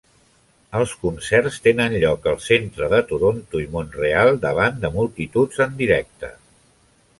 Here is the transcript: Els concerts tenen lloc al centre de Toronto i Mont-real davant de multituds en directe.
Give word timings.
Els 0.77 0.93
concerts 1.01 1.59
tenen 1.67 1.97
lloc 2.05 2.25
al 2.31 2.39
centre 2.47 2.89
de 2.95 3.03
Toronto 3.13 3.63
i 3.67 3.69
Mont-real 3.77 4.35
davant 4.49 4.83
de 4.87 4.93
multituds 4.99 5.65
en 5.69 5.81
directe. 5.85 6.35